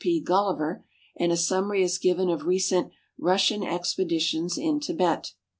[0.03, 0.19] P.
[0.19, 0.83] Gulliver,
[1.15, 4.79] and a summary is given of recent" Russian Expeditions in.
[4.79, 5.33] Tibet."